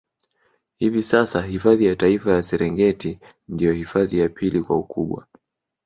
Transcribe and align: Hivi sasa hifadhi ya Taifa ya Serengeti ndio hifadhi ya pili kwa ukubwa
Hivi 0.77 1.03
sasa 1.03 1.41
hifadhi 1.41 1.85
ya 1.85 1.95
Taifa 1.95 2.31
ya 2.31 2.43
Serengeti 2.43 3.19
ndio 3.47 3.71
hifadhi 3.71 4.19
ya 4.19 4.29
pili 4.29 4.61
kwa 4.63 4.77
ukubwa 4.77 5.27